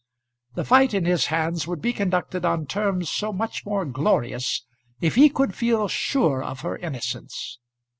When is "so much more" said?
3.07-3.85